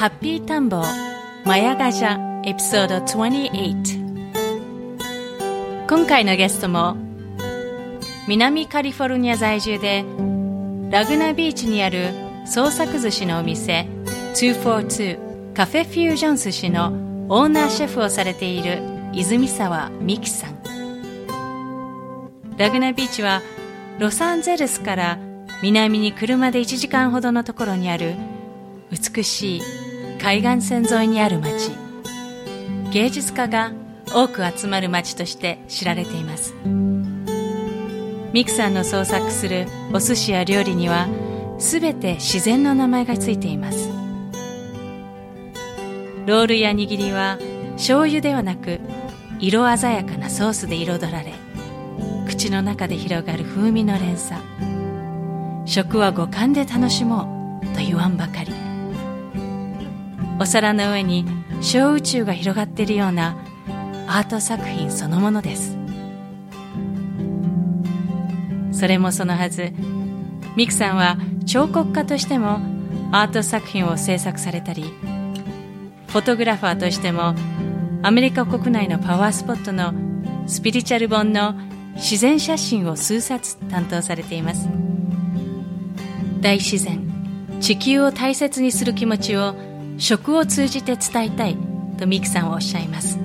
[0.00, 0.82] ハッピータンボ
[1.44, 6.96] マヤガジャエピソード28今回のゲストも
[8.26, 10.06] 南カリフォルニア在住で
[10.90, 12.14] ラグナビーチにある
[12.46, 13.86] 創作寿司のお店
[14.32, 20.58] 242カフェフュージョン寿司のオーナーシェフをされている泉沢美希さん。
[22.56, 23.42] ラグナビーチは
[23.98, 25.18] ロサンゼルスから
[25.62, 28.14] 南に車で1時間ほどのところにある
[28.90, 29.89] 美しい
[30.22, 31.70] 海岸線沿いにある町。
[32.92, 33.72] 芸術家が
[34.14, 36.54] 多く集まる町として知られています。
[38.32, 41.08] ミクさんの創作するお寿司や料理には
[41.58, 43.88] 全て自然の名前がついています。
[46.26, 47.38] ロールや握りは
[47.76, 48.80] 醤油ではなく
[49.38, 51.32] 色鮮やかなソースで彩られ
[52.28, 54.38] 口の中で広がる風味の連鎖。
[55.64, 58.69] 食は五感で楽しもうと言わんばかり。
[60.40, 61.26] お皿の上に
[61.60, 63.36] 小宇宙が広がっているような
[64.06, 65.76] アート作品そのものです。
[68.72, 69.74] それもそのはず
[70.56, 72.58] ミクさんは彫刻家としても
[73.12, 74.84] アート作品を制作されたり
[76.08, 77.34] フォトグラファーとしても
[78.02, 79.92] アメリカ国内のパワースポットの
[80.46, 81.52] スピリチュアル本の
[81.96, 84.66] 自然写真を数冊担当されています。
[86.40, 87.06] 大自然
[87.60, 89.54] 地球を大切にする気持ちを
[90.00, 91.56] 食を通じて伝えたい
[91.98, 93.18] とミクさんはおっしゃいます。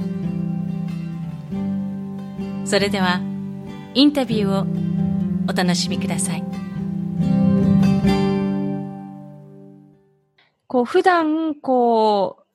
[2.66, 3.22] それでは
[3.94, 4.68] インタビューを
[5.50, 6.44] お楽しみください。
[10.68, 12.46] こう普段こう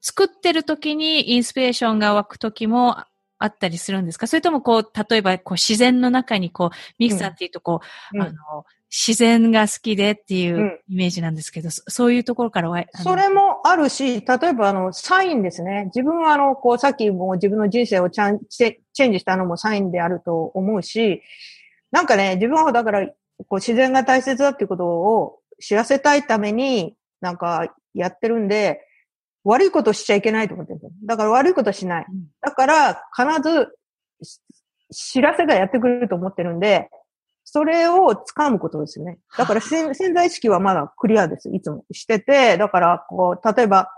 [0.00, 2.96] 作ってる時にインスピレーションが湧く時も
[3.38, 4.26] あったりするんですか？
[4.26, 7.82] それともこう、例えばこう自然の中にこう、ミクさんっていうとこ
[8.12, 15.84] う、うん、あの、自然が好きでっていうイメージなんですけど、うん、そういうところからはそれもあるし、例えばあの、サインですね。
[15.86, 21.22] 自分はあの、こう、さっきも自分の人生をチャンチェンジしたのもサインであると思うし、
[21.92, 23.14] なんかね、自分はだから、こ
[23.52, 28.86] う、自然が大切だっていうことを知らせたいために、なんか、やってるんで、
[29.44, 30.92] 悪いことしちゃいけないと思ってるんですよ。
[31.04, 32.06] だから悪いことしない。
[32.40, 33.68] だから、必ず、
[34.92, 36.90] 知らせがやってくれると思ってるんで、
[37.52, 39.18] それを掴むことですよね。
[39.36, 41.50] だから潜在意識はまだクリアです。
[41.52, 43.90] いつもしてて、だから、こう、例えば、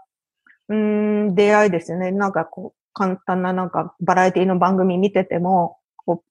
[0.69, 2.13] うん、出会いですよね。
[2.13, 6.25] なんかこう、簡単ななんかバラエティの番組見てても、こ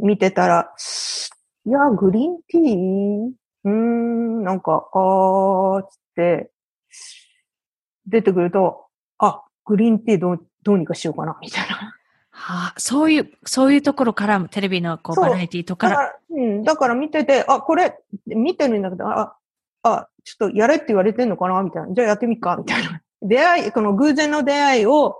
[0.00, 0.72] う、見てたら、
[1.66, 3.30] いや、グリーンティー？
[3.64, 6.50] うーん、なんか、あー、つって、
[8.06, 8.86] 出てくると、
[9.18, 11.89] あ、グリーンティーどうどうにかしようかな、みたいな。
[12.50, 16.16] はあ、そういう、そういうところからもテレビのこうバラエティとかだから。
[16.30, 19.36] うん、だから見てて、あ、これ、見てるんだけど、あ、
[19.82, 21.94] あ、ちょっとやれって言われてんのかなみたいな。
[21.94, 23.00] じゃあやってみっかみたいな。
[23.22, 25.16] 出会い、この偶然の出会いを、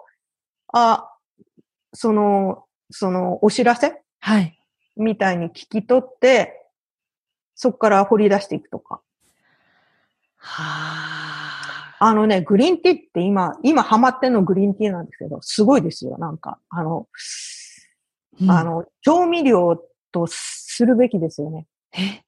[0.73, 1.11] あ、
[1.93, 4.03] その、その、お知らせ？
[4.19, 4.59] はい。
[4.97, 6.67] みたいに聞き取って、
[7.55, 9.01] そこから掘り出していくとか。
[10.37, 10.63] は
[11.27, 11.30] あ。
[12.03, 16.59] あのね、グリーンティーって今、今ハマってんのグリーンティーなんですけど、すごいですよ、なんか。
[16.71, 17.07] あの、
[18.41, 19.79] うん、あの、調味料
[20.11, 21.67] とするべきですよね。
[21.93, 22.23] え、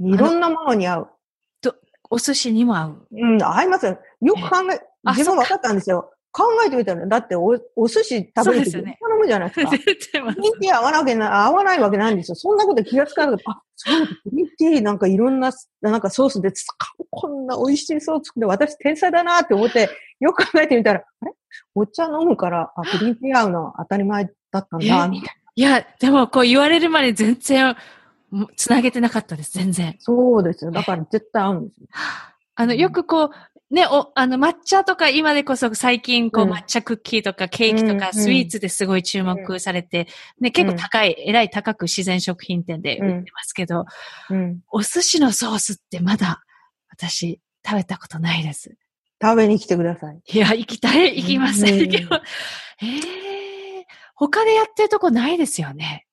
[0.00, 1.08] うん、いろんなものに合う。
[1.60, 1.74] と、
[2.10, 3.06] お寿司にも合う？
[3.10, 3.98] うん、合いますよ。
[4.20, 4.80] よく考え、
[5.10, 6.12] 自分分かったんですよ。
[6.36, 8.84] 考えてみたら、だってお、お寿司食べるとき頼
[9.18, 9.70] むじゃないですか。
[9.70, 12.34] グリーンティー合わなきゃ合わないわけないんですよ。
[12.34, 15.50] そんなこと気がつかなくて、あ、そうグリーンティーなんかいろんな、
[15.80, 16.66] なんかソースで使
[16.98, 19.88] う、こんな美味しいソース作って、私天才だなって思って、
[20.20, 21.32] よく考えてみたら、あれ？
[21.74, 25.42] お茶飲むから、あ、グリーンティー合うのは当たり前だったんだ、みたいな。
[25.54, 27.74] いや、でもこう言われるまで全然、
[28.56, 29.96] つなげてなかったです、全然。
[30.00, 30.70] そうですよ。
[30.70, 31.86] だから絶対合うんですよ。
[32.56, 33.30] あの、よくこう、
[33.68, 40.06] ね、お、あの、抹茶とか今でこそ最近こう、うん抹茶クッキーとかケーキとかスイーツですごい注目されて、
[40.40, 43.86] ね、結構高い、えらい高く自然食品店で売ってますけど、
[44.30, 44.60] うん。
[44.70, 46.44] お寿司のソースってまだ
[46.90, 48.76] 私食べたことないです。
[49.20, 50.20] 食べに来てください。
[50.24, 51.64] いや、行きたい、行きます。
[51.64, 52.22] うん行きます
[52.82, 56.06] ええ他でやってるとこないですよね。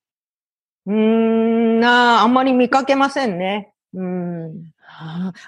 [0.85, 3.73] うーん、なあ、あんまり見かけませんね。
[3.93, 4.73] うん。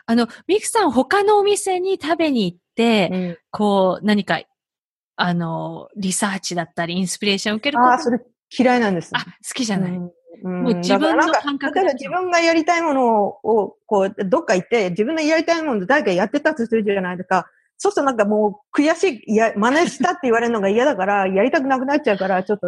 [0.05, 4.41] あの、ミクさん他のお店に食べに行って、うんこう、何か、
[5.15, 8.19] あの、リサーチだったり、インスピレーションを受けることああ、それ
[8.57, 9.11] 嫌いなんです。
[9.13, 9.91] あ、好きじゃない。
[9.91, 10.11] うん
[10.43, 17.47] もう自分の感覚なんか例えば自分がやりたいものを、こう、どっか行って、自分のやりたいものを誰かやってたとするじゃないですか。
[17.77, 22.67] そうするとなんかもう悔しい、いや、真似したって言われるのが嫌だから、やりたくなくなっちゃうから、ちょっと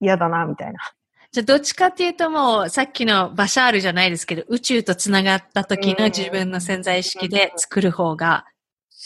[0.00, 0.80] 嫌だな、みたいな。
[1.30, 8.46] じゃあ、どっちかっていうともう、さっきのバシャールじゃないですけど、宇宙と繋がった時の自分の潜在意識で作る方が、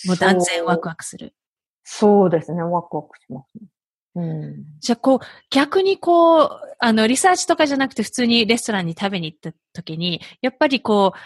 [0.07, 1.35] もう断然ワクワクする。
[1.83, 3.69] そうですね、ワクワクしますね。
[4.15, 4.65] うん。
[4.81, 5.19] じゃあ、こう、
[5.51, 11.19] 逆にこう、あの、リサーチとかじゃなくて普通にレストランに食べに行った時に、やっぱりこう、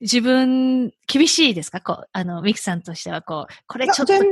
[0.00, 1.80] 自分、厳しいですか？
[1.80, 4.22] こう、あの、ミクさんとしてはこう、これちょっと全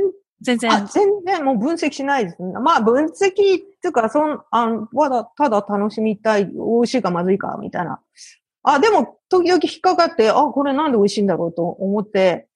[0.41, 0.87] 全然。
[0.87, 2.41] 全然もう分析しないです。
[2.41, 6.51] まあ分析っていうか、そん、あの、ただ、ただ楽しみたい、美
[6.81, 7.99] 味しいかまずいか、みたいな。
[8.63, 12.47] あ、でも、時々引っかかって、あ、これなんで美味しいんだろうと思って、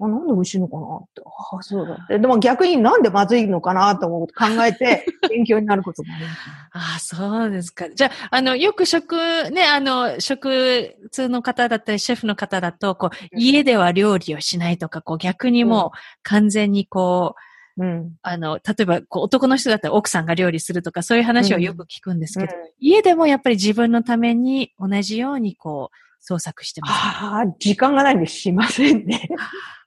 [0.00, 2.06] あ、なんで美味しいのかなって、あ、そうだ。
[2.18, 6.54] でも逆になんでまずいのかなと思って考えて、 勉強になることもありますね。
[6.72, 7.90] ああ、そうですか。
[7.90, 9.16] じゃあ、あの、よく食、
[9.50, 17.40] ね、あの、食通の方だったり、シェフの方だと、こう、家では料理をしないとか、こう、逆にもう、完全にこう、
[17.80, 18.16] うん。
[18.22, 26.92] あの、例えば、こう、男の人だったら奥さんが料理するとか、そういう話をよく聞くんですけど、家でもやっぱり自分のために同じように、こう、創作してます。
[26.92, 29.28] ああ、時間がないんでしませんね。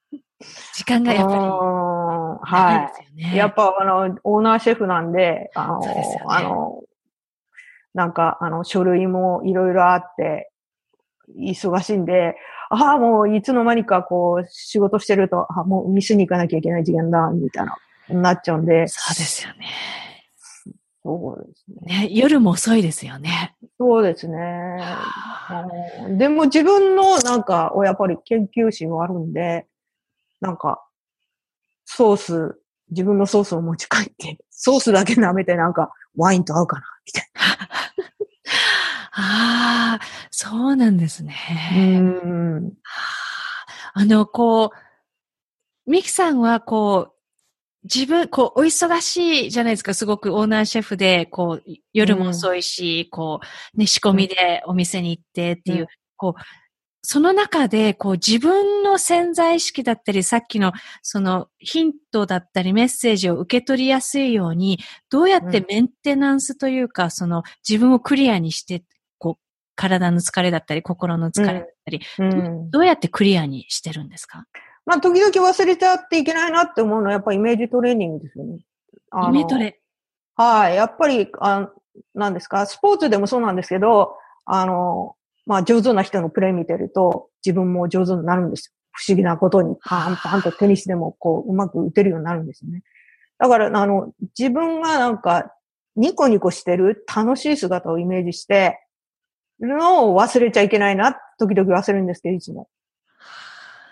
[0.74, 3.36] 時間がやっぱり、はい。
[3.36, 5.82] やっぱ、あの、オーナーシェフなんで、あの、
[6.28, 6.84] あの、
[7.94, 10.52] なんか、あの、書類もいろいろあって、
[11.38, 12.36] 忙しいんで、
[12.70, 18.88] ああ、もういつの間にかこう、仕事してると、あもう店に行かなきゃいけない時間だ、みたいな、なっちゃうんで。
[18.88, 19.68] そうですよね。
[21.04, 22.08] そうですね。
[22.08, 23.56] ね、夜も遅いですよね。
[23.80, 24.38] そうですね。
[26.00, 29.68] うんでも自分のなんか、やっぱり研究心はあるんで、
[30.42, 30.84] なんか、
[31.86, 32.60] ソース、
[32.90, 37.30] 自分のソースを持ち帰って、 ソースだけ舐めてなんか、ワインと合うかな、みたい
[39.14, 41.36] ああ、そうなんですね。
[41.94, 42.00] な。
[42.00, 42.02] う
[42.60, 42.74] ん。
[43.94, 47.14] あの、こう、ミキさんは、こう、
[47.84, 49.94] 自分、こう、お忙しいじゃないですか。
[49.94, 53.42] すごくオーナーシェフで、こう、夜も遅いし、こ
[53.76, 55.88] う、ね、仕込みでお店に行ってっていう、うん
[56.22, 56.42] こう、
[57.04, 60.72] その中で、こう、自分の潜在意識だったり、さっきの、
[61.02, 68.84] その、ヒントだったり、メッセージを受け取りやすいように、どうやってメンテナンスというか、その、自分をクリアにして、
[69.18, 69.44] こう、
[69.76, 72.70] 体の疲れだったり、心の疲れだったり、うん。
[72.70, 74.46] どうやってクリアにしてるんですか？
[74.86, 78.60] まあ、時々忘れちゃっていけないなって思うのは、やっぱりイメージトレーニングですよね。
[79.28, 79.80] イメトレ。
[80.36, 80.76] はい。
[80.76, 81.72] やっぱり、あ
[82.14, 85.16] なんですか、スポーツでもそうなんですけど、あの、
[85.46, 88.74] まあ、上手な人のプレー見てると、自分も上手になるんですよ。
[88.92, 92.84] 不思議なことに、パンパンとテニスでも、こう、うまく打てるようになるんですよね。
[93.38, 95.54] だから、あの、自分がなんか、
[95.96, 98.80] ニコニコしてる楽しい姿をイメージして、
[99.60, 102.68] のを忘れちゃいけないな、時々忘れるんですけど、いつも。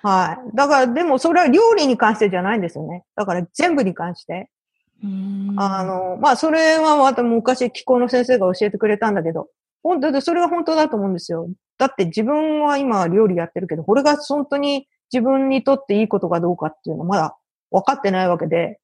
[0.02, 0.56] はい。
[0.56, 3.04] だから、でもそれは料理に関してじゃないんですよね。
[3.16, 4.50] だから全部に関して。
[5.58, 9.48] あ、の、まあ、それはまた昔気候の先生が教えてくれたんだけど、
[9.84, 11.50] 本当で、それは本当だと思うんですよ。
[11.78, 17.38] だって自分は今料理やってるけど、これが本当に自分にとっていいことかどうかっていうのはまだ
[17.72, 18.80] 分かってないわけで、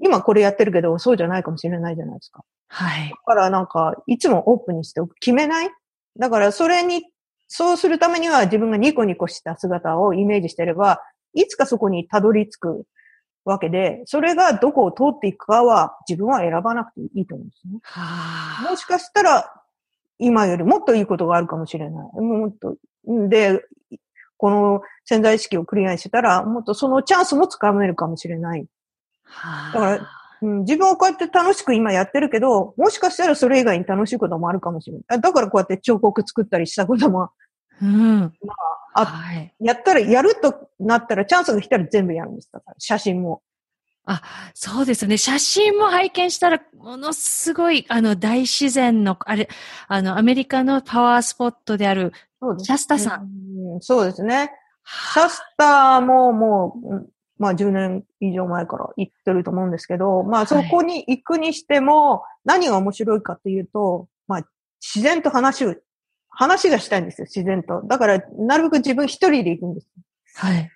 [0.00, 2.44] 今これやってるけど、そうじゃないかもしれないじゃないですか。
[2.68, 3.10] はい。
[3.10, 5.14] だからなんか、いつもオープンにしておく。
[5.16, 5.70] 決めない？
[6.18, 7.04] だからそれに、
[7.48, 11.00] そうするためには自分がニコニコした姿をイメージしてれば、
[11.34, 12.84] いつかそこにたどり着く
[13.44, 17.78] わけで、それがどこを通っていくかは自分は選ばなくていいと思うんですね。
[17.82, 19.57] はもしかしたら、
[20.18, 22.20] 今よりもっといいことがあるかもしれない。
[22.20, 22.76] もっと、
[23.28, 23.64] で、
[24.36, 28.66] この潜在意識をクリアにしてたら、もっとそのチャンスもつかめるかもしれない。
[29.24, 29.70] あ。
[29.74, 30.08] だから
[30.40, 35.04] うん、自分はこうやって楽しく今やってるけど、もしかしたらそれ以外に楽しいこともあるかもしれない。
[35.08, 37.30] あだからこうやって彫刻作ったりしたことも、
[37.82, 38.32] うん。
[38.94, 39.54] あはい。
[39.60, 42.50] やったら、やるとなったら、チャンスが来たら全部やるんです。
[42.52, 43.42] だから、写真も。
[44.10, 44.22] あ、
[44.54, 45.18] そうですね。
[45.18, 49.48] 写真も拝見したら、ものすごい、あの、大自然の、あれ、
[49.86, 52.12] あの、アメリカのパワースポットである、
[52.58, 53.22] シャスタさん。
[53.22, 54.50] うんそうですね。
[55.12, 64.48] シャスターももう、まあ10年以上前から行ってると思うんですけど、まあそこに行くにしても、何が面白いかっていうと、まあ
[64.80, 65.74] 自然と話を、
[66.30, 67.82] 話がしたいんですよ、自然と。
[67.84, 69.88] だから、なるべく自分一人で行くんです。
[70.36, 70.70] はい。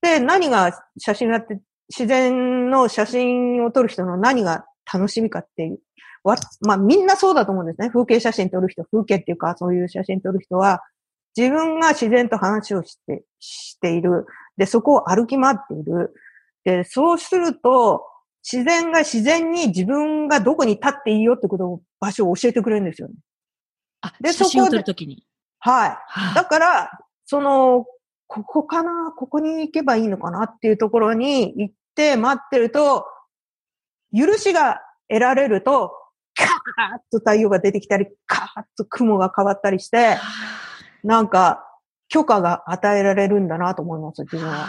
[0.00, 1.60] で、何が写真やって、
[1.90, 5.80] 自然の写真を撮る人の何が楽しみかっていう。
[6.22, 7.90] わ、まあみんなそうだと思うんですね。
[7.90, 10.82] 風景写真撮る人、風景っていうかそういう写真撮る人は、
[11.36, 14.26] 自分が自然と話をして、している。
[14.56, 16.12] で、そこを歩き回っている。
[16.64, 18.06] で、そうすると、
[18.42, 23.14] 自然が自然に自分がどこに立っていいよってことを、場所を教えてくれるんですよね。
[24.00, 25.24] あ、で、写真を撮るときに。
[25.60, 25.90] はい。
[25.90, 26.90] はあ、だから、
[27.26, 27.86] その、
[28.26, 29.12] ここかな？
[29.16, 30.44] ここに行けばいいのかな？
[30.44, 33.06] っていうところに行って待ってると、
[34.16, 35.92] 許しが得られると、
[36.34, 40.16] カーッと太陽が出てきたり、カーッと雲が変わったりして、
[41.04, 41.66] なんか、
[42.08, 44.66] 許可が与えられるんだなと思います、自分は。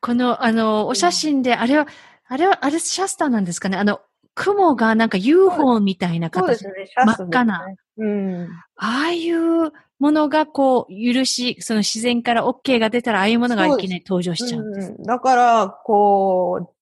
[0.00, 1.86] この、あの、お写真で、あれは、
[2.28, 3.76] あれは、あれシャスターなんですかね？
[3.78, 4.00] あの、
[4.34, 6.64] 雲がなんか UFO みたいな形。
[6.64, 7.66] そうですね、真っ赤な。
[7.96, 8.48] うん。
[8.76, 14.62] ああいうものがこう、許し、その自然から OK が出たら、ああいうものがいきなり登場しちゃう。
[14.62, 14.94] んです。
[14.96, 16.74] うん、だから、こう、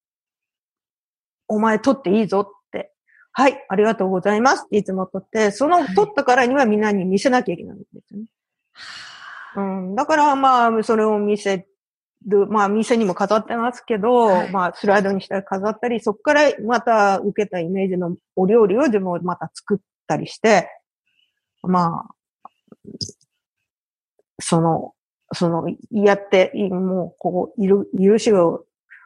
[1.48, 2.50] お前撮っていいぞ
[3.36, 8.26] はい、ありがとうございますっていつも撮って、その撮ったからにはみんなに見せなきゃいけないんですよね。
[9.56, 9.60] う
[9.92, 11.66] ん、だからまあ、それを見せ
[12.26, 20.68] る、まあ店にも飾ってますけど、はい、まあスライドにしたり飾ったり、そこからまた受けたイメージのお料理を自分また作ったりして、
[21.62, 22.14] まあ、
[24.40, 24.92] その、
[25.32, 28.64] その、やって、もう、こう、いる、許しを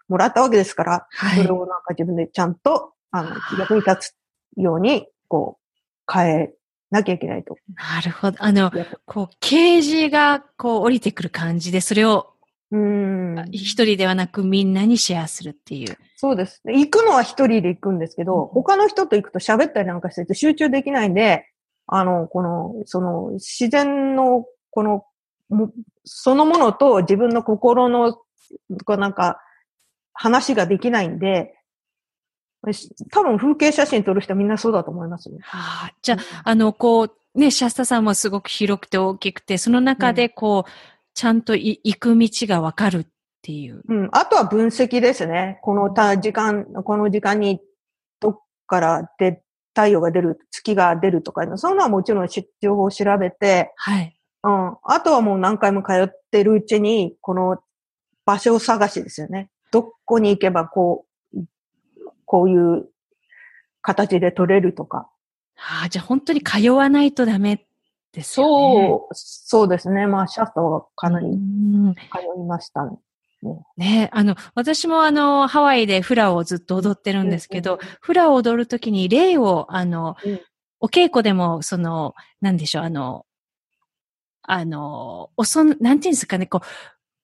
[0.08, 6.54] もらったわけですから、はい、それをなんか自分でちゃんと、あの、役に立つように、こう、変え
[6.90, 7.56] なきゃいけないと。
[7.75, 8.37] なるほど。
[8.40, 8.70] あの、
[9.06, 12.35] こう、ケージが、こう、降りてくる感じで、それを、
[12.70, 13.49] うん。
[13.50, 15.97] 一人ではなくみんなにシェアするっていう。
[16.16, 16.61] そうです。
[16.66, 21.47] 行くのは一人で行くんですけど、うん、他の人と行くと喋ったりなんかしてて集中できないんで、
[21.88, 25.04] あの、この、その、自然の、この、
[26.04, 28.12] そのものと自分の心の、
[28.85, 29.40] こうなんか、
[30.12, 31.54] 話ができないんで、
[33.11, 35.38] 多分風景写真撮る人みんなそうだと思いますね。
[35.42, 40.64] はあ、じゃあ、あの、こう、ね、シャスタさんもすごく広くて大きくて、その中でこう、うん、
[41.14, 43.07] ちゃんと行く道がわかるっ
[43.42, 43.83] ていう。
[43.88, 44.09] うん。
[44.12, 45.59] あとは分析ですね。
[45.62, 47.61] この時間、この時間に
[48.21, 49.42] どっからで
[49.78, 52.42] 太陽が出る、月が出るとか、そんなはもちろん情
[52.75, 54.18] 報を調べて、はい。
[54.42, 54.76] うん。
[54.82, 57.62] あとはもう何回も通ってるうちに、この
[58.26, 59.50] 場所探しですよね。
[59.70, 61.38] どこに行けばこう、
[62.25, 62.88] こういう
[63.80, 65.08] 形で取れるとか。
[65.54, 67.64] はあ、じゃあ本当に通わないとダメ
[68.12, 68.88] ですよね。
[68.88, 70.08] そう、そうですね。
[70.08, 72.99] まあ、シャトはかなり通いましたね。
[73.76, 80.40] ねあの、私もあの、ハワイでフラをずっと踊ってるんですけど、うん、フラを踊るときに例を、あの、うん、
[80.80, 83.26] お稽古でも、その、なんでしょう、あの、
[84.42, 86.66] あの、おそん、なんていうんですかね、こう、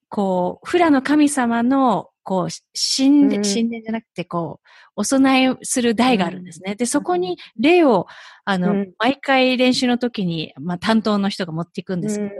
[0.09, 2.49] こう、フラの神様のこう、
[2.97, 6.75] 神殿、神殿じゃなくて、こう、お供えする台があるんですね。
[6.75, 8.07] で、そこに例を、
[8.47, 12.31] あの、毎回練習の時に、まあ、担当の人が持っていくんですけど、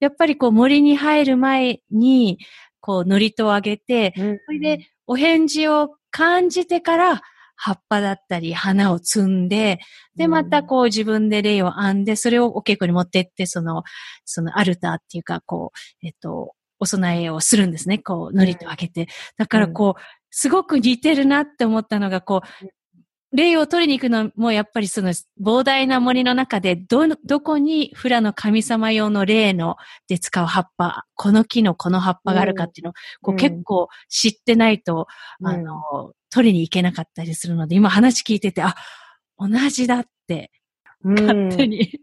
[0.00, 2.38] やっぱりこう、森に入る前に、
[2.82, 4.12] こう、祝詞をあげて、
[4.46, 7.22] それで、お返事を感じてから、
[7.54, 9.78] 葉っぱだったり、花を摘んで、
[10.16, 13.84] で、またこう自分で霊を編んで、それをお稽古に持ってって、その、
[14.24, 15.70] そのアルターっていうか、こ
[16.02, 17.98] う、えっと、お供えをするんですね。
[17.98, 19.06] こう、のりと開けて。
[19.38, 22.66] だからこう、すごく似てるなって思ったのが、こう、
[23.32, 25.10] 霊を取りに行くのもやっぱりその
[25.40, 35.06] 膨大な森の中でど、どこにフラの神様用の霊ので使う葉っぱ、この木のこの葉っぱがあるかっていうのを、こう結構知ってないと、
[35.42, 38.74] あの、取りに行けなかったりするので、今話聞いてて、あ、
[39.38, 40.50] 同じだって、
[41.02, 42.00] 勝手に。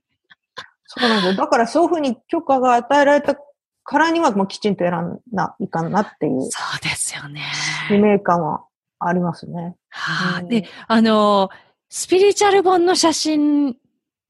[0.85, 1.33] そうなんだ。
[1.33, 3.35] だからそういうふうに許可が与えられた
[3.83, 6.41] からにはもうきちんと選んないかんなっていう。
[6.49, 7.43] そうですよね。
[7.87, 8.65] 使命感は
[8.99, 9.75] ありますね。
[9.89, 11.49] はあ、うん、で、あの、
[11.89, 13.77] スピリチュアル本の写真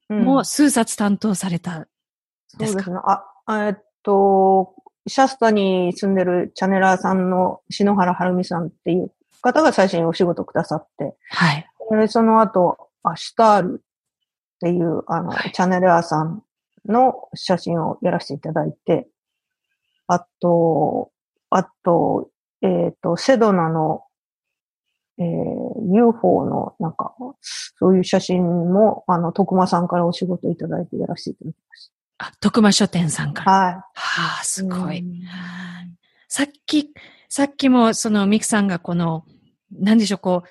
[0.08, 1.86] も数冊担当された
[2.58, 2.96] ですか、うん、そうですね。
[3.46, 4.74] あ、えっと、
[5.06, 9.12] シャスタに住んでるチャネラーさんの篠原晴美さんっていう
[9.42, 11.66] 方が最初にお仕事くださって、はい。
[11.90, 16.42] でその後、アシュタールっていう、あの、はい、チャネラーさん
[16.86, 19.08] の写真をやらせていただいて、
[20.06, 21.10] あと、
[21.50, 22.30] あと、
[22.62, 24.04] えっ、ー、と、セドナの、
[25.20, 33.52] えー、UFO の、なんか、そういう写真も、あの、徳間さんからお仕事いただいてやらせていただきましあ、徳間書店さんから。
[33.52, 33.74] はい。
[33.74, 33.84] は
[34.40, 35.00] あ、すごい。
[35.00, 35.20] うん
[36.32, 36.92] さっき、
[37.28, 39.24] さっきもそのミクさんがこの、
[39.72, 40.48] なんでしょう、こう、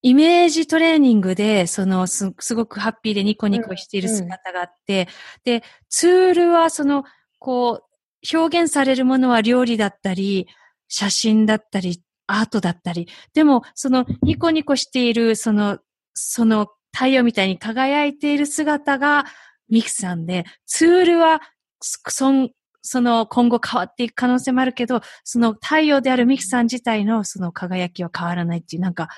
[0.00, 5.08] イメージトレーニングで、そのす、すごくハッピーでニコニコしている姿があって、
[5.44, 7.04] で、ツールはその、
[7.38, 10.48] こう、表現されるものは料理だったり、
[10.88, 15.78] 写真だったり、アートだったり、でも、その、ニコニコしている、その、
[16.14, 19.24] その、太陽みたいに輝いている姿が、
[19.68, 21.40] ミクさんで、ツールは、
[21.80, 22.50] そそん
[22.82, 29.08] その今後変わっていく可能性もあるけど、その太陽であるミキさん自体のその輝きは変わらないっていう、なんか、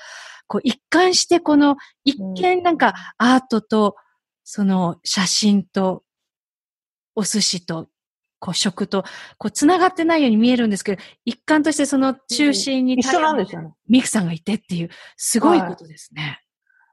[0.47, 3.95] こう一貫してこの一見なんかアートと、
[4.43, 6.03] その写真と、
[7.15, 7.87] お寿司と、
[8.43, 9.05] こう食と、
[9.37, 13.73] こう繋がってないように見えるんですけど、一貫としてその中心に一緒なんですよね。
[13.87, 16.41] ミクさんがいてっていう、すごいことですね。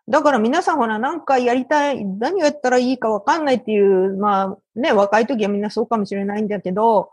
[0.06, 7.10] だから皆さんほら、なんかやりたい、何をやったらいいかわかんないっていう、まあね、若い時はみんなそうかもしれないんだけど、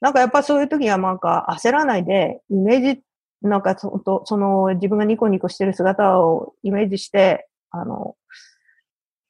[0.00, 3.02] なんかやっぱそういう時はなんか焦らないで、イメージ、
[3.42, 8.16] なんかそとその自分がニコニコしてる姿をイメージして、あの、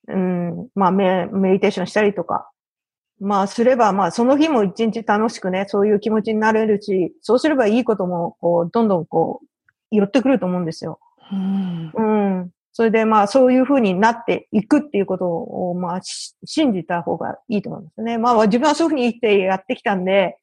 [0.06, 2.50] うん、まあメメディテーションしたりとか、
[3.20, 10.98] まあすれば、まあその日も一日楽しくね、そういう気持ちになれるし、そうすればいいことも、こう、どんどんこう、寄ってくると思うんですよ。
[11.32, 12.02] うんう
[12.42, 12.50] ん。
[12.72, 18.18] それでまあそういうふうになっていくっていうことを、まあし信じた方がいいと思うんですね。
[18.18, 20.38] まあ自分はそういうふうに言ってやってきたんで、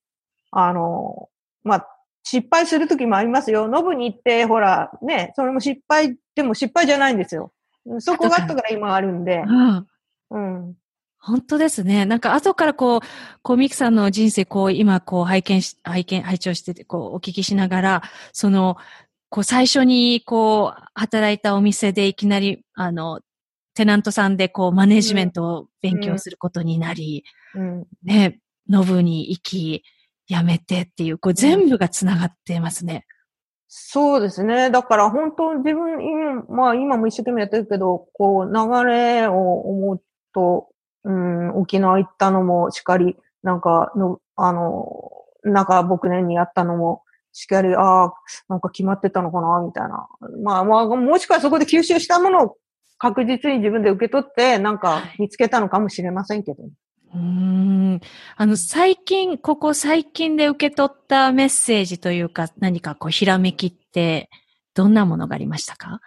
[0.51, 1.27] あの、
[1.63, 1.87] まあ
[2.23, 3.67] 失敗するときもありますよ。
[3.67, 7.51] ノブに行って、ほら、ね、それも失敗でも失敗じゃないんですよ。
[7.99, 9.43] そこがあったから今あるんで。
[9.45, 9.87] うん
[10.31, 10.75] うん。
[11.21, 12.05] 本当ですね。
[12.05, 12.99] なんか後からこう、
[13.43, 18.77] こうミクさんの人生こう今こう拝見し、拝見、拝聴しててこうお聞きしながら、その、
[19.29, 23.21] こう最初にこう働いたお店でいきなりあの、
[23.75, 27.23] テナントさんでこうマネジメントを勉強することになり、
[27.55, 27.87] うん。
[28.03, 29.83] ね、ノブに行き、
[30.27, 33.05] 辞めてっていう、こう全部が繋がってますね。
[33.67, 34.69] そうですね。
[34.69, 40.70] だから本当自分、今、まあ今も一生懸命やってるけど、こう流れを思うと、
[41.03, 45.11] うん、沖縄行ったのもしっかり、なんかの、あの、
[45.43, 48.13] なんか僕年にやったのも、しっかり、ああ、
[48.49, 50.07] なんか決まってたのかな、みたいな。
[50.43, 52.57] まあまあ、もしくはそこで吸収したものを
[52.97, 56.63] 確実に自分で受け取って、なんか見つけたのかもしれませんけど。
[56.63, 58.01] うーん。
[58.35, 64.29] あの、最近、ここ最近で受け取ったメッセージというか、何かこう、ひらめきって、
[64.73, 65.99] どんなものがありましたか？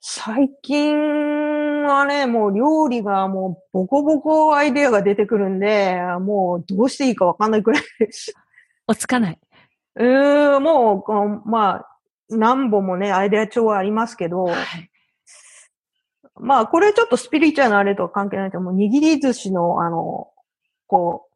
[0.00, 1.47] 最近
[1.92, 8.32] はね、もう料理がもうボコボコアイデアが出てくるんで、もうどうしていいかわかんないくらいです。
[8.86, 9.38] おつかない。
[9.96, 11.98] うーん、もうまあ、
[12.30, 14.90] 何本もね、アイデア帳はありますけど、はい。
[16.40, 18.76] まあ、これちょっとスピリチュアルなあれとは関係ないと思う。
[18.76, 20.28] 握り寿司の、あの、
[20.86, 21.28] こ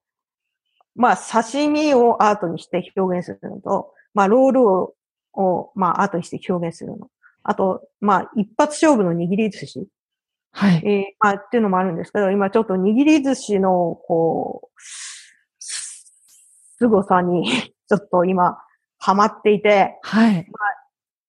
[0.96, 4.94] う、まあ、刺身をアートにして表現するのと、まあ、ロールを、
[5.34, 7.08] をまあ、アートにして表現するの。
[7.42, 9.88] あと、まあ、一発勝負の握り寿司。
[10.52, 10.82] はい。
[10.84, 14.80] えーまあ、っていうのもあるんですけど、今ちょっと握り寿司の、こう、
[15.58, 17.50] 凄さに、
[17.88, 18.58] ちょっと今、
[18.98, 20.46] ハマっていて、はい。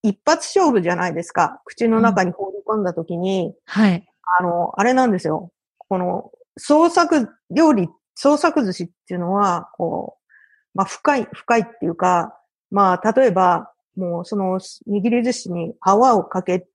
[0.04, 1.62] 一発勝負じゃないですか。
[1.66, 4.06] 口の中に放り込んだ時に、はい。
[4.40, 5.52] あの、あれなんですよ。
[5.78, 12.38] この、創作料理、創作寿司っていうのは、こう、まあ、深い、深いっていうか、
[12.70, 16.68] まあ、例えば、もう、その、握り寿司に泡をかけ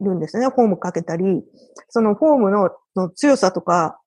[0.00, 0.46] るんですね。
[0.48, 1.42] フォームかけたり、
[1.88, 4.00] そのフォームのの強さとか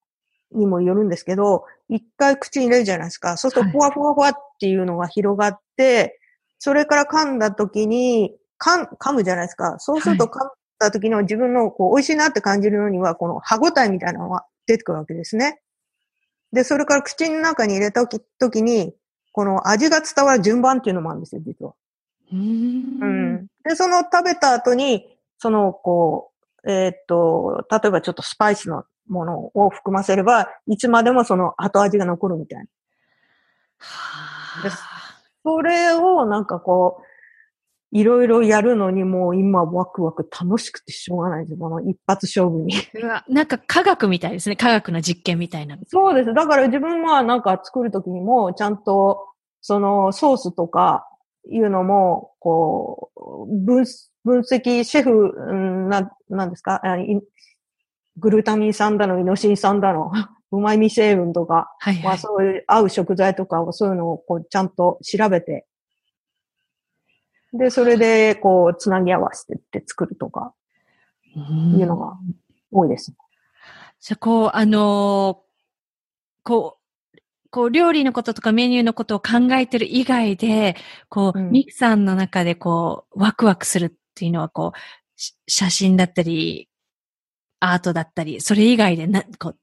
[0.52, 3.38] にもよるんですけど、一回口に入れるじゃないですか。
[3.38, 6.20] そうすると、はいふわふわふわっていうのが広がって、
[6.58, 9.80] それから噛んだ時に、噛むじゃないですか。
[9.80, 15.62] そうすると噛んだ時の自分のこう美味しいなって感じるのには、この歯ごたえみたいなのが出てくるわけですね。
[16.52, 18.94] で、それから口の中に入れた時時に、
[19.32, 21.74] この味が伝わる順番っていうのもあるんですよ、実は。
[22.34, 23.48] うん。
[23.64, 26.32] で、その食べた後に、その、こ
[26.64, 32.66] う、えーっと、例えばちょっとスパイスのものを含ませれば、いつまでもその後味が残るみたいな。
[34.64, 35.00] ですはあ
[35.44, 37.04] それをなんかこう、
[37.92, 41.58] いろいろやるのにもう今ワクワク楽しくてしょうがないです。
[41.58, 42.74] この一発勝負に。
[43.28, 44.56] なんか科学みたいですね。
[44.56, 45.78] 科学の実験みたいな。
[45.88, 46.34] そうです。
[46.34, 49.26] だから自分はなんか作るときにも、ちゃんと、
[49.62, 51.08] そのソースとか
[51.50, 53.86] いうのも、こう、分、
[54.24, 56.82] 分析、シェフ、うんな、なんですか？
[58.18, 60.12] グルタミン酸だの、イノシン酸だの、
[60.52, 62.18] うまみ成分とか、まあはいはい。
[62.18, 65.68] そういう合う食材とかをそういうのをこうちゃんと調べて、
[67.54, 70.54] で、それでこうつなぎ合わせてって作るとか
[71.36, 72.18] うんいうのが
[72.72, 73.14] 多いです。
[74.00, 75.50] じゃこう、あのー
[76.44, 76.78] こ
[77.14, 77.20] う、
[77.52, 80.76] こう、料理のこととかメニューのことを考えてる以外で、
[81.10, 84.80] こう、うんミキさんの中でこう、ワクワクするっていうのは、こう、
[85.16, 86.68] し写真だったり、
[87.62, 89.58] アートだったり、それ以外でな、こう、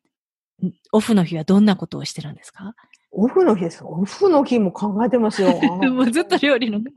[0.93, 2.75] オフの日はどんなことをしてるんですか？
[3.13, 3.83] オフの日です。
[3.85, 5.53] オフの日も考えてますよ。
[5.93, 6.79] もうずっと料理の。
[6.79, 6.89] ずっ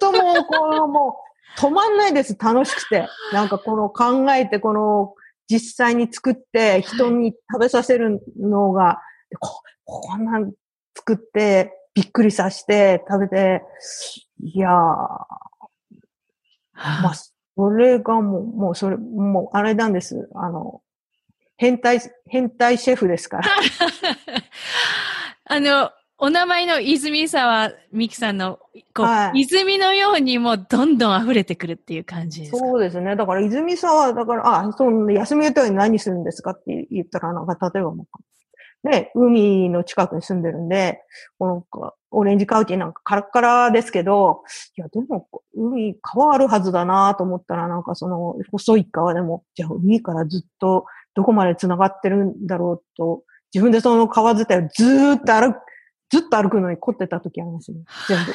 [0.00, 1.16] ともう、この、も
[1.56, 2.36] う、止まんないです。
[2.38, 3.08] 楽しくて。
[3.32, 5.14] なんかこの考えて、この、
[5.48, 9.00] 実際に作って、人に食べさせるのが、
[9.40, 10.52] ここんなん
[10.96, 13.62] 作って、びっくりさせて、食べて、
[14.40, 14.74] いやー、
[16.74, 20.28] まあ、それがもう、もうそれ、もうあれなんです。
[20.34, 20.82] あの、
[21.56, 23.50] 変態、変態シェフですから。
[25.46, 28.58] あの、お名前の泉沢美樹さんの、
[28.94, 32.58] こう、はい泉のようにもうどんどん溢れてくるっていう感じですか？
[32.58, 33.14] そうですね。
[33.16, 38.06] だから、泉沢、だから、あ、そう、休みの時に何するんですかって言ったら、なんか、例えばもう、
[38.84, 41.00] ね、海の近くに住んでるんで、
[41.38, 44.42] この、オレンジカウチなんかカラッカラですけど、
[44.76, 53.22] いや、でも、海、川あるはずだなと思ったら、なんかその、細い川でも、じゃあ海からずっとどこまで繋がってるんだろうと、
[53.54, 55.60] 自分でその川伝いをずーっと歩く、
[56.10, 57.78] ずっと歩くのに凝ってた時ありますね。
[58.08, 58.32] 全部。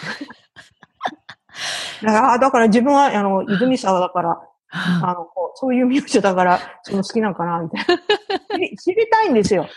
[2.08, 8.78] だから、あだから自分は、あの、泉沢だから、はああの、こうそういう名字だから、その好きなのかな、みたいな。
[8.78, 9.68] 知りたいんですよ。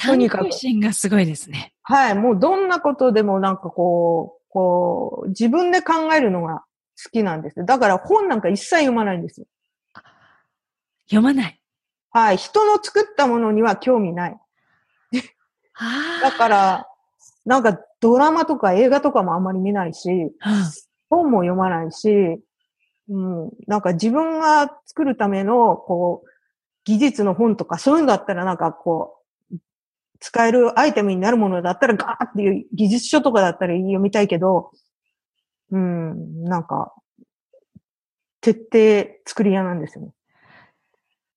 [0.00, 1.74] とにかく心がすごいですね。
[1.82, 2.14] はい。
[2.14, 6.64] もうどんなことでもなんかこう、こう、自分で考えるのが
[7.02, 7.64] 好きなんです。
[7.64, 9.46] だから本なんか一切読まないんですよ。
[11.04, 11.60] 読まない。
[12.10, 12.36] はい。
[12.36, 14.36] 人の作ったものには興味ない。
[15.74, 16.86] あだから、
[17.44, 20.08] なんかドラマとか映画とかもあんまり見ないし、
[20.40, 20.52] ら、
[21.08, 22.40] 本も読まないし、
[23.08, 26.28] うん、なんか自分が作るための、こう、
[26.84, 29.19] 技術の本とか、そういうのだったらなんかこう、
[30.20, 34.70] 使えるアイテムになるものだったらガーっていう技術書とかだったら読みたいけど、
[35.70, 36.94] うん、なんか、
[38.40, 40.12] 徹底作り屋なんですよね。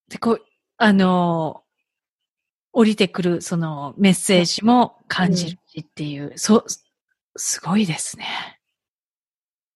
[0.09, 0.41] で、こう、
[0.77, 1.63] あのー
[2.73, 6.65] 降りてくるそのメッセージも感じるしっていう、そう、
[7.35, 8.59] すごいですね。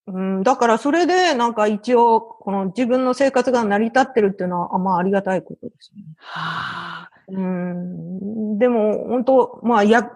[0.08, 6.04] うん、だからそれでなんか一応、この自分の生活が成り立ってるっていうのは、あまあありがたいことですね。
[6.18, 7.17] はあ。
[7.30, 10.10] うんでも、本当まあ、や、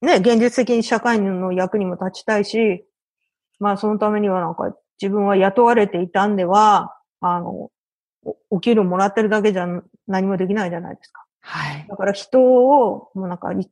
[0.00, 2.84] ね、現実的に社会の役にも立ちたいし、
[3.58, 7.70] まあ、そのためにはなんか、自分は雇われていたんでは、あの、
[8.24, 9.66] おお給料もらってるだけじゃ
[10.06, 11.24] 何もできないじゃないですか。
[11.40, 11.86] はい。
[11.88, 13.70] だから人を、もうなんか、い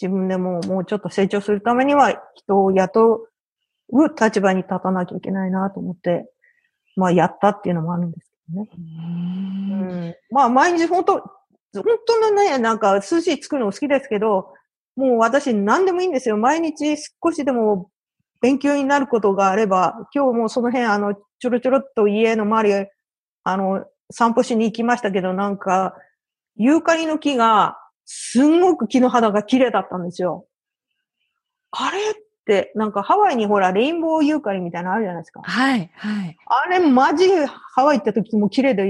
[0.00, 3.28] 自分でももうちょっと成長するためには、人を雇
[3.90, 6.30] う立場に立たなきゃいけないなと思って、
[6.96, 8.70] まあ、やったっていうのもあるんですけどね。
[8.72, 11.22] うーんうんまあ、毎日本当、
[11.74, 14.52] 本当のね、なんか、寿司作るの好きですけど、
[14.96, 16.36] もう私何でもいいんですよ。
[16.36, 17.90] 毎日少しでも
[18.42, 22.86] 勉強になることがあれば、今日もその辺、あの、ちょろちょろっと家の周り、
[23.44, 25.94] あの、散歩しに行きましたけど、なんか、
[26.56, 30.46] ユーカリの木が、すんごく木の肌が綺麗だったんですよ。
[31.70, 35.40] あれって、なんかハワイにほら、レインボーユーカリみたいなのあるじゃないですか。
[35.42, 36.36] はい、はい。
[36.46, 38.84] あれ、マジでハワイ行った時も綺麗で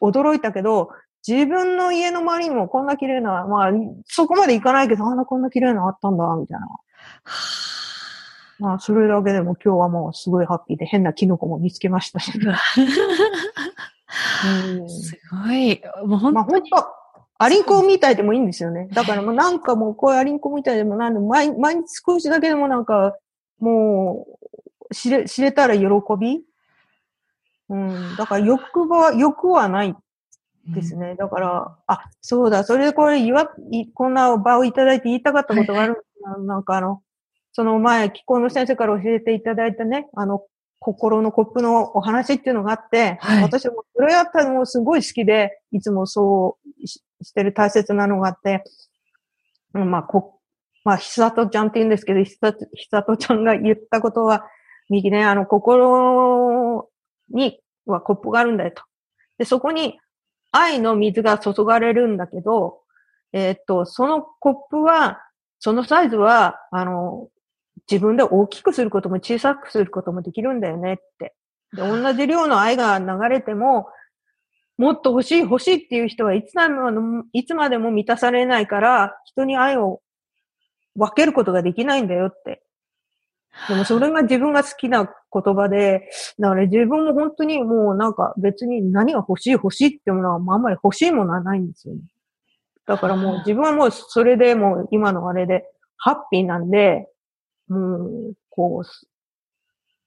[0.00, 0.90] 驚いたけど、
[1.26, 3.70] 自分の家の周りにもこんな綺麗な、まあ、
[4.06, 6.66] そこまで行かないけど、あんなこんな綺麗なのあったんだ、みたいな。
[8.58, 12.32] まあ、それだけでも今日はもうすごいハッピーで変なキノコも見つけましたし。
[12.36, 12.40] う
[14.84, 15.80] んすごい。
[16.06, 16.34] もう本当に。
[16.34, 16.86] まあ本当、
[17.38, 18.88] アリンコみたいでもいいんですよね。
[18.92, 23.16] だからもうなんかもうこういうアリンコみたいでもなんでも毎毎日少しだけでもなんか、
[23.58, 24.26] も
[24.90, 25.86] う、知れ、知れたら喜
[26.20, 26.42] び？
[27.68, 28.16] うん。
[28.16, 29.96] だから欲は、欲はない
[30.68, 31.16] ですね。
[31.16, 37.02] だから、あ、そうだ、それでこれ言わ、いこんな場をいただいて言いたかったことがあるんですななんかあの、
[37.52, 40.42] その前、気候の先生から教えていただいたね、あの、
[40.78, 48.64] 心のコップのお話っていうのがあって、はい私もそれやったのもすごい好きで、いつもそうししてる大切なのがあって、
[49.74, 50.40] うんまあ、こ、
[50.84, 54.46] まあ、ひさとちゃんって言うんですけど、ひさと、ひさとちゃんが言ったことは、
[54.90, 56.88] 右ね、あの、心
[57.30, 58.82] にはコップがあるんだよと。
[59.38, 59.98] で、そこに
[60.52, 62.80] 愛の水が注がれるんだけど、
[63.32, 65.20] えーっと、そのコップは、
[65.58, 67.28] そのサイズは、あの、
[67.90, 71.34] 自分で大きくすることも小さくすることもできるんだよねって。
[71.74, 73.88] で、同じ量の愛が流れても、
[74.76, 76.54] もっと欲しい欲しいっていう人はいつ
[77.32, 80.00] いつまでも満たされないから、人に愛を
[80.96, 82.62] 分けることができないんだよって。
[83.68, 92.00] でもそれが自分が好きな言葉で、だから自分も本当にもうなんか別に何が欲しい欲しいってものはあんまり欲しいものはないんですよね。
[92.86, 95.64] だからもう自分はもうそれでもう今のあれで
[96.04, 97.06] ハッピーなんで、
[97.68, 98.82] もう、こ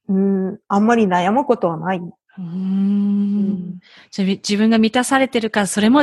[0.10, 0.18] う、う
[0.52, 2.02] ん、あんまり悩むことはない。
[2.38, 3.80] うん。
[4.14, 6.02] 自分が満たされてるから、それも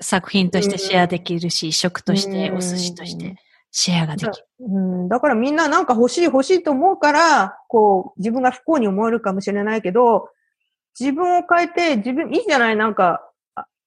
[0.00, 3.36] 作品としてシェアできるし、食として、お寿司として
[3.70, 4.46] シェアができる。
[4.60, 10.28] うん、だからみんななんか欲しい欲しいと思うから、こう、自分が不幸に思えるかもしれないけど、
[10.98, 13.22] 自分を変えて、自分、いいじゃないなんか、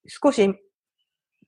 [0.08, 0.56] 少し、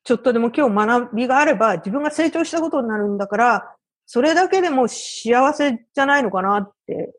[0.03, 7.13] ちょっとでも今日学びがあれば、自分が成長したことになるんだから、それだけでも幸せじゃないのかなって、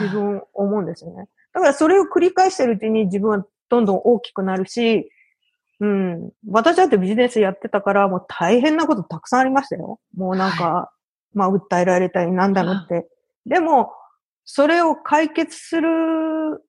[0.00, 1.26] 自分思うんですよね。
[1.52, 5.10] だからそれを繰り返してるうちに自分はどんどん大きくなるし、
[5.84, 6.30] うん。
[6.48, 10.00] 私だってビジネスやってたから、もう大変なことたくさんありましたよ。
[10.16, 10.90] もうなんか、は
[11.34, 13.06] い、まあ、訴えられたりなんだろうって。
[13.44, 13.92] でも、
[14.44, 16.62] それを解決する、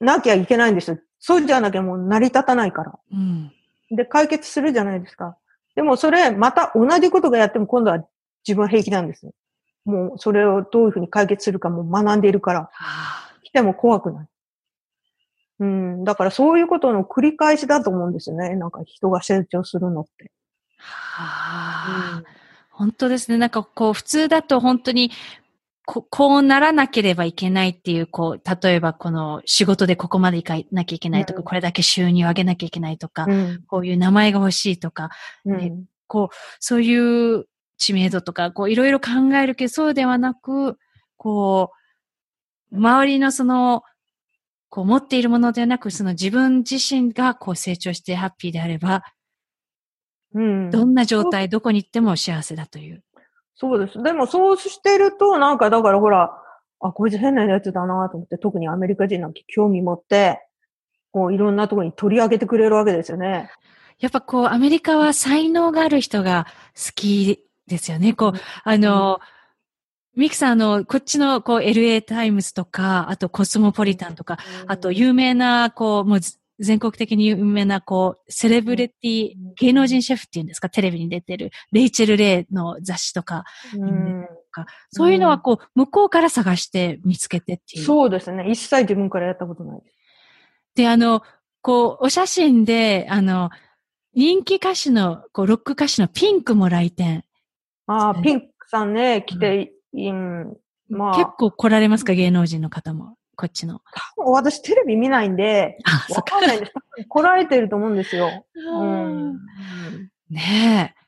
[0.00, 0.98] なきゃいけないんですよ。
[1.18, 2.98] そうじゃなきゃもう成り立たないから。
[3.12, 3.52] うん、
[3.90, 5.36] で、解決するじゃないですか。
[5.74, 7.98] でもそれ、また同じことがやっても今度は
[8.46, 9.32] 自分は平気なんですよ。
[9.84, 12.70] もうそれをどういうふうに解決するかも学んでいるから。
[13.42, 14.26] 来ても怖くない。
[15.60, 16.04] うん。
[16.04, 18.54] だからそういうことの繰り返しだと思うんですよね。
[18.56, 20.30] なんか人が成長するのって。
[20.78, 22.24] はあ、うん、
[22.70, 23.38] 本当ですね。
[23.38, 25.10] なんかこう普通だと本当に
[25.86, 35.10] ここうならなければいけないっていう、こう、例えばこの仕事でここまで行かなきゃいけないとか、うん、これだけ収入を上げなきゃいけないとか、うん、こういう名前が欲しいとか、
[35.44, 35.74] ね、
[36.08, 37.46] こう、そういう
[37.78, 40.76] 知名度とか、こういろいろ考えるけど、そうではなく、
[41.16, 41.70] こ
[42.72, 43.84] う、周りのその
[44.68, 49.04] こう持っているものではなく、その自分自身がこう成長してハッピーであれば、
[50.34, 50.70] うん。
[50.70, 53.02] どんな状態、どこに行っても幸せだという。
[53.54, 54.02] そうです。
[54.02, 56.30] でもそうしてると、なんかだからほら、
[56.80, 60.46] あ、こいつ変なやつだなと思って、特にアメリカ人なんか興味持って、
[61.10, 63.50] こういろんなところに取り上げてくれるわけですよね。
[63.98, 68.12] やっぱこう、アメリカは才能がある人が好きですよね。
[68.12, 69.35] こう、あの、うん
[70.16, 76.20] ミキさん、あの、こっちの、こう、LA タイムズとか、あとコスモポリタンとか、あと有名な、こう、もう
[76.58, 83.44] 全国的に有名な、こう、セレブリティ、芸能人シェフっていうんですか、テレビに出てる、レイチェル・レイの雑誌とか、
[84.90, 87.84] そういうのは、こう、向こうから探して見つけてっていう。
[87.84, 88.50] そうですね。
[88.50, 89.80] 一切自分からやったことない。
[90.74, 91.22] で、あの、
[91.60, 93.50] こう、お写真で、あの、
[94.14, 97.24] 人気歌手の、こう、ロック歌手のピンクも来店。
[97.86, 100.56] ああ、ピンクさんね、来てうん、
[100.88, 101.16] まあ。
[101.16, 103.16] 結構来られますか、芸能人の方も。
[103.36, 103.82] こっちの。
[104.16, 105.78] 私テレビ見ないんで、
[106.14, 106.72] わかんないんです。
[107.06, 108.46] 来られてると思うんですよ。
[108.54, 109.34] うん、
[110.30, 111.06] ねえ。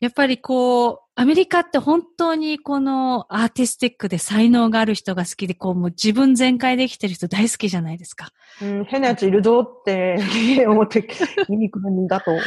[0.00, 8.30] やっぱりこう、アメリカって本当にこのアーティスティックで才能がある人が好きで、こうもう自分全開できてる人大好きじゃないですか。
[8.62, 10.16] うん、変なやついるぞって
[10.66, 11.06] 思って
[11.50, 12.44] 見に来るんだと思うん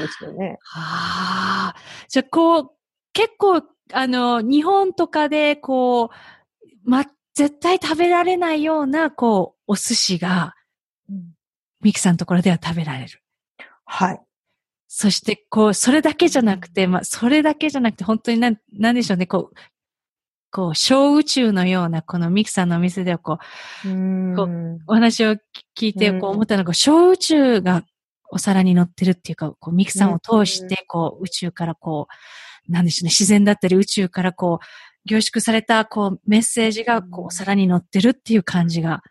[0.00, 0.56] ですよね。
[0.62, 1.74] はあ。
[2.08, 2.70] じゃあこう、
[3.12, 6.10] 結構あの、日本とかで、こ
[6.86, 10.54] う、ま、絶対食べられないような、こう、お寿司が、
[11.80, 13.22] ミキさんのところでは食べられる。
[13.84, 14.20] はい。
[14.88, 19.54] そして、こう、それだけじゃなくて、まあ、それだけじゃなくて、本当になん、なんでしょうね、こう、
[20.50, 23.38] こう、小宇宙のような、このミキさんのお店では、こ
[23.86, 25.36] う、うこうお話を
[25.76, 27.84] 聞いて、こう思ったのが、小宇宙が
[28.30, 32.14] お皿に乗ってるっていうか、こう、ミキさんを通して、こう、宇宙からこう、
[32.68, 34.64] なんでしょうね、自然だったり宇宙からこう、
[35.04, 39.02] 凝縮された、こう、メッセージが、こう、皿に乗ってるっていう感じが。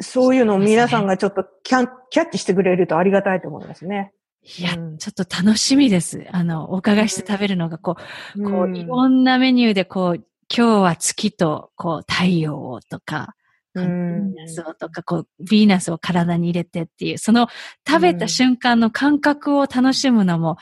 [0.00, 4.12] そういうのを皆さんがちょっとキャン、キャッチしてくれるとありがたいと思いますね。
[4.58, 6.26] いや、うん、ちょっと楽しみです。
[6.30, 7.96] あの、お伺いして食べるのが、こ
[8.36, 13.34] う、うん、こう、いろんなメニューで、こう、今日は月と、こう、太陽をとか、
[13.74, 17.48] ヴィーナスをとか、こう、ヴィーナスを体に入れてっていう、その
[17.86, 20.56] 食べた瞬間の感覚を楽しむのも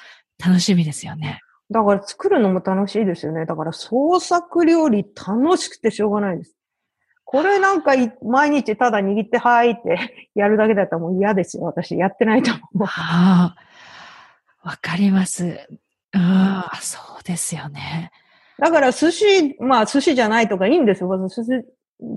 [0.45, 1.41] 楽しみですよね。
[1.71, 3.45] だから作るのも楽しいですよね。
[3.47, 6.57] だから創作料理楽しくてしょうがないです。
[7.25, 11.65] これなんか毎日ただ握ってはいって やるだけだったらもう嫌ですよ。
[11.65, 12.87] 私やってないと思う。
[12.87, 13.57] はあ。
[14.63, 15.69] わかります。
[16.13, 18.11] ああ、そうですよね。
[18.59, 21.29] だから寿司、まあ寿司じゃないとかいいんですよ。
[21.29, 21.65] 寿司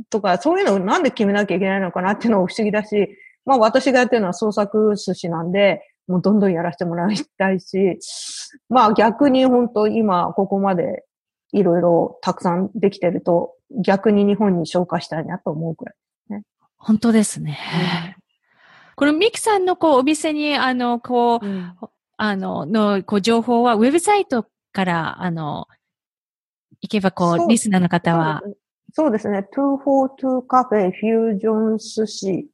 [0.09, 3.09] とかそういうのをなんで決めなきゃいけないのかなっていうのも不思議だし、
[3.45, 7.99] まあ私がやってるのは創作寿司なんで、もうどんどんやらせてもらいたいし、
[8.67, 11.05] まあ逆に本当今ここまで
[11.53, 16.43] いろいろたくさんできてると、逆に日本に紹介したいなと思うくらいですね。
[16.77, 17.59] 本当ですね。
[18.07, 18.15] うん、
[18.95, 21.73] このミキさんのこうお店に、あの、こう、うん、
[22.17, 25.67] あの、の、こう情報はウェブサイトから、あの、
[26.81, 28.41] 行けば、こう、リスナーの方は。
[28.93, 29.47] そうですね。
[29.53, 32.47] 242カフェフュージョン寿司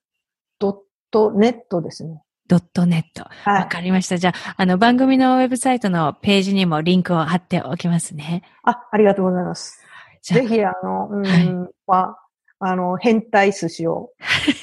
[0.59, 0.77] ドッ
[1.09, 2.21] トネットですね。
[2.47, 3.23] ドットネット。
[3.49, 4.17] わ、はい、かりました。
[4.17, 8.43] じゃあ、あの、番組のウェブサイトのページにもリンクを貼っておきますね。
[8.63, 9.81] あ、ありがとうございます。
[10.21, 12.25] ぜひ、あの、うん、はい、
[12.60, 14.12] あの、変態寿司を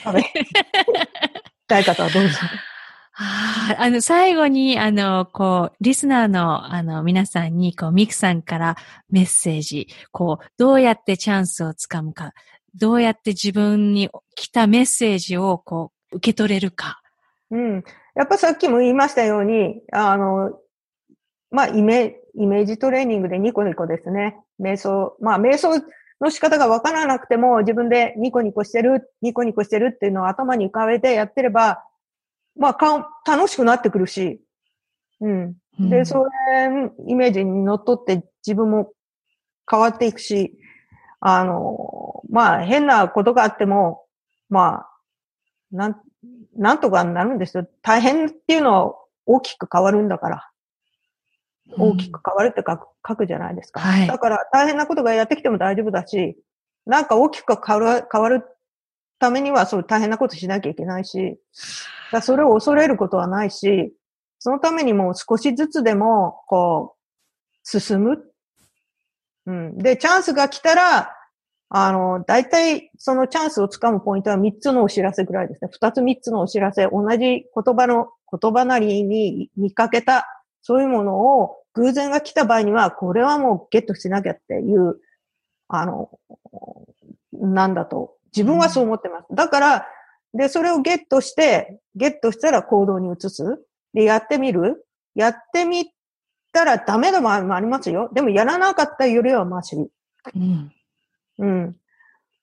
[0.05, 0.25] 食べ
[1.69, 2.39] たい方はどうぞ。
[3.15, 8.77] ああの、最後に、あの、こう、リスナーの、あの、皆さんに、こう、ミクさんから
[9.11, 12.33] メッセージ、こう、どうやってチャンスをつかむか、
[12.75, 17.02] どうやって自分に来たメッセージを、こう、受け取れるか。
[17.53, 17.85] うん。
[18.15, 20.59] やっぱさっきも言いましたように、あの、
[21.51, 24.39] まあ、イメイメージトレーニングでニコニコですね。
[24.59, 25.83] 瞑想、まあ、瞑想
[26.21, 31.85] の仕方がわからなくても、自分でニコニコしてる、ニコニコしてるっていうのを頭に浮かべてやってれば、
[32.57, 34.41] まあ、か楽しくなってくるし、
[35.21, 35.53] うん。
[35.79, 36.31] で、うん、それ、
[37.07, 38.93] イメージにのっとって自分も
[39.71, 40.59] 変わっていくし、
[41.21, 44.05] あの、まあ、変なことがあっても、
[44.49, 44.89] まあ、
[45.71, 46.01] なん、
[46.57, 47.67] なんとかなるんですよ。
[47.83, 48.95] 大変っていうのは
[49.27, 50.49] 大きく変わるんだから。
[51.79, 53.81] 大きく変わるって書く書くじゃないですか。
[53.81, 56.37] はい、だから大変なことがやってきても大丈夫だし、
[56.87, 58.45] なんか大きく変わる変わる
[59.19, 61.39] ためにはそう大変なことしなきゃいけないし、
[62.13, 63.95] だそれを恐れることはないし、
[64.45, 66.99] そのためにも少しずつでも、こう、
[67.63, 68.25] 進む。
[69.47, 69.79] うん。
[69.79, 71.15] で、チャンスが来たら、
[71.75, 75.71] あの、大体、そのチャンスをつかむポイントは3つのお知らせぐらいですね。
[75.73, 80.27] 2つ3つのお知らせ、同じ言葉の、言葉なりに見かけた、
[80.61, 84.99] そういうものを偶然が来た場合には、これはもうゲットしなきゃっていう、
[85.69, 86.11] あの、
[87.33, 89.27] なんだと、自分はそう思ってます。
[89.35, 89.87] だから、
[90.35, 93.65] で、それをゲットして、ゲットしたら行動に移す。
[93.95, 94.87] で、やってみる。
[95.15, 95.91] やってみ
[96.53, 98.11] たらダメでもありますよ。
[98.13, 99.77] でもやらなかったよりはマシ。
[99.77, 100.71] うん。
[101.43, 101.77] うん。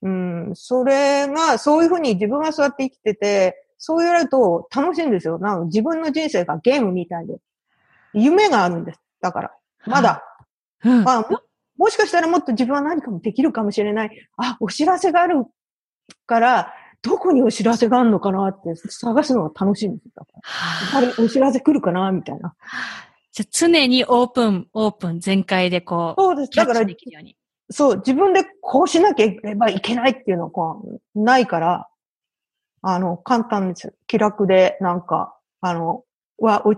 [0.02, 0.10] う
[0.52, 0.52] ん。
[0.56, 5.40] それが、そういうふうに自分がそうやって生きてて、そうやると楽しいんですよ。
[5.40, 7.38] な自分の人生がゲームみたいで。
[8.14, 9.00] 夢があるんです。
[9.22, 9.52] だから。
[9.86, 10.24] まだ。
[10.84, 11.42] うん、まあも、
[11.78, 14.28] もしかしたらもっと自分は何かもできるかもしれない。
[14.38, 15.46] あ、お知らせがある
[16.26, 20.12] から、どこにお知らせがあるのかなって探すのが楽しいんですよ。
[20.18, 20.24] や
[20.90, 22.56] っぱりお知らせ来るかなみたいな。
[23.32, 26.52] じゃ常にオープン、オープン全開でこう、そうです。
[26.52, 26.86] だから、
[27.72, 31.88] そう、自分でこうしなければいけないっていうのはこう、ないから、
[32.82, 33.94] あの、簡単です。
[34.08, 36.04] 気楽で、なんか、あの、
[36.38, 36.74] は、お、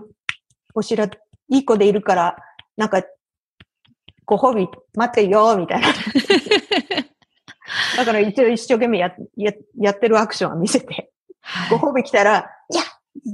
[0.74, 1.10] お知ら、い
[1.48, 2.36] い子でいるから、
[2.76, 3.02] なんか、
[4.26, 5.88] ご褒美待ってよ、みたいな。
[7.96, 12.82] だから一応一生懸命やややってるアクションを見せて、はい、ご褒美来たら、いや、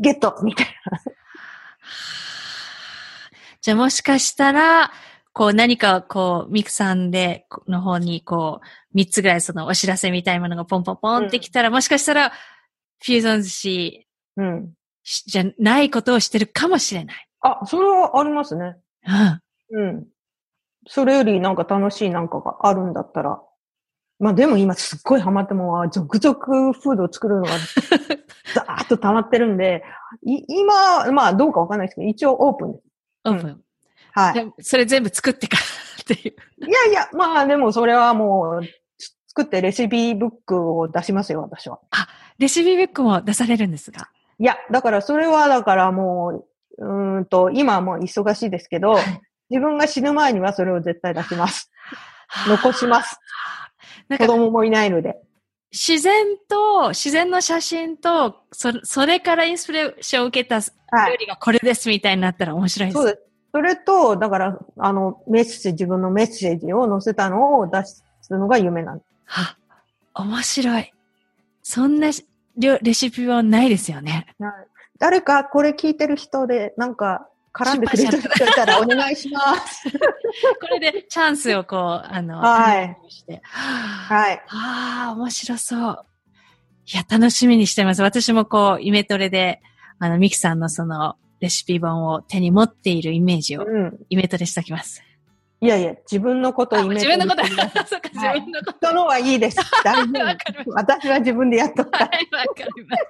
[0.00, 1.00] ゲットみたいな。
[3.60, 4.92] じゃあもしかしたら、
[5.38, 14.72] こう何かこう、ミクさんで、の方にこう、三つぐらいそのお知らせみたいなものがポンポンポンってきたら、うん、もしかしたら、フューゾン寿司、うん。
[15.04, 17.28] じゃないことをしてるかもしれない。
[17.42, 18.78] あ、それはありますね。
[19.70, 19.80] うん。
[19.80, 20.06] うん。
[20.88, 23.40] それよりなんか楽しいなんかがあるんだったら、
[24.18, 27.50] まあでも今すっごいハマっても、続々フードを作るのが
[28.54, 29.84] ザーッと溜まってるんで、
[30.22, 32.84] い今、まあどうかわかんないですけど、一応オープンです。
[33.26, 33.62] オープン。
[34.18, 34.62] うん、はい。
[34.62, 35.62] それ全部作ってから
[36.02, 36.66] っていう。
[36.66, 38.62] いやいや、まあでもそれはもう、
[39.28, 41.78] 作ってレシピブックを出しますよ、私は。
[41.90, 44.08] あ、レシピブックも出されるんですが。
[44.38, 46.44] いや、だからそれはだからも
[46.78, 51.70] う、うんと、今はもう忙しいですけど、はい、自分が死ぬ前にはそれを絶対出します。
[52.48, 53.18] 残します。
[54.18, 55.16] 子供もいないので。
[55.70, 62.96] 自然と、自然の写真と、そそれからインスピレーションを受けた料理がこれですみたいになったら面白いです。
[62.96, 63.27] そうです。
[63.52, 69.08] それと、だから、あの、メッセージ、自分のメッセージを載せたのを出すのが夢なんです。
[69.24, 69.56] は
[70.14, 70.92] 面白い。
[71.62, 72.10] そんな
[72.56, 74.26] レシピはないですよね。
[74.98, 79.88] 誰かこれ聞いてる人で、なんか、絡んでくれる人いたらお願いします。
[80.60, 82.96] これでチャンスをこう、あの、はい。
[83.42, 84.42] はい。
[84.48, 86.06] ああ、面白そう。
[86.86, 88.02] いや、楽しみにしてます。
[88.02, 89.60] 私もこう、イメトレで、
[89.98, 93.64] あの、ミキさんのその、レシピ本を手に持っているイメージを、
[94.08, 95.02] イメトレしておきます。
[95.60, 97.46] いやいや、自分のことをイメージ自分のこと、
[97.86, 98.78] そうか、自分のこと。
[98.78, 99.58] 人のはいいです。
[99.82, 100.02] 大丈
[100.64, 100.72] 夫。
[100.72, 101.98] 私は自分でやっとった。
[101.98, 103.04] はい、わかります。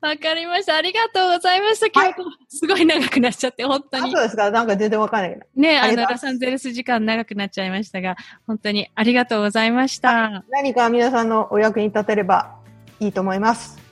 [0.00, 0.76] わかりました。
[0.76, 1.86] ありがとうございました。
[1.86, 4.12] 今日、はい、すごい長くなっちゃって、本当に。
[4.12, 5.46] そうですかなんか全然わかんないけど。
[5.56, 8.16] ねあの、ラサンゼルス時間長くなっちゃいましたが、
[8.46, 10.44] 本当にありがとうございました。
[10.50, 12.56] 何か皆さんのお役に立てれば
[13.00, 13.85] いいと思います。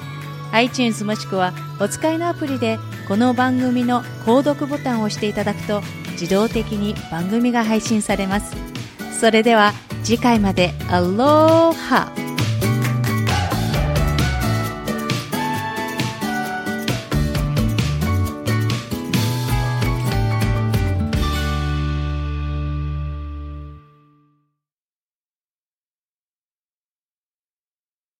[0.53, 2.79] iTunes もしくはお使いのアプリで
[3.09, 5.83] この番組の購読ボタンを押していただくと
[6.13, 8.57] 自動的に番組が配信されます。
[9.21, 9.73] それでは
[10.03, 12.26] 次回までアローハ